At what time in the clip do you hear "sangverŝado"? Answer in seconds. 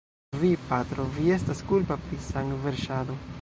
2.31-3.21